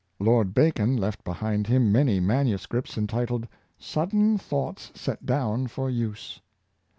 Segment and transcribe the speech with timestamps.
[0.19, 6.41] Lord Bacon left behind him many manuscripts entitled ^^ Sudden thoughts set down for use."